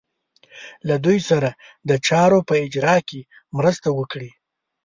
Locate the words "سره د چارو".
1.29-2.39